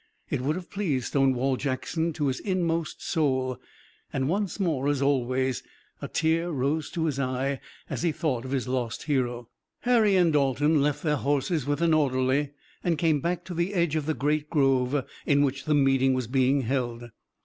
It 0.31 0.41
would 0.41 0.55
have 0.55 0.71
pleased 0.71 1.09
Stonewall 1.09 1.57
Jackson 1.57 2.11
to 2.13 2.25
his 2.25 2.39
inmost 2.39 3.07
soul, 3.07 3.59
and 4.11 4.27
once 4.27 4.59
more, 4.59 4.87
as 4.87 4.99
always, 4.99 5.61
a 6.01 6.07
tear 6.07 6.49
rose 6.49 6.89
to 6.93 7.05
his 7.05 7.19
eye 7.19 7.59
as 7.87 8.01
he 8.01 8.11
thought 8.11 8.43
of 8.43 8.49
his 8.49 8.67
lost 8.67 9.03
hero. 9.03 9.49
Harry 9.81 10.15
and 10.15 10.33
Dalton 10.33 10.81
left 10.81 11.03
their 11.03 11.17
horses 11.17 11.67
with 11.67 11.83
an 11.83 11.93
orderly 11.93 12.49
and 12.83 12.97
came 12.97 13.21
back 13.21 13.45
to 13.45 13.53
the 13.53 13.75
edge 13.75 13.95
of 13.95 14.07
the 14.07 14.15
great 14.15 14.49
grove, 14.49 15.05
in 15.27 15.43
which 15.43 15.65
the 15.65 15.75
meeting 15.75 16.15
was 16.15 16.25
being 16.25 16.61
held. 16.61 17.11